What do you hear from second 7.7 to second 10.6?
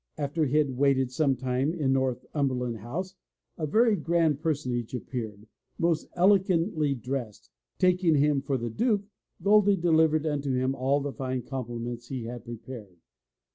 Taking him for the Duke, Goldy*' delivered unto